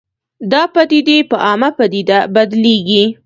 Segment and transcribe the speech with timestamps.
[0.51, 3.03] دا پدیدې په عامه پدیده بدلېږي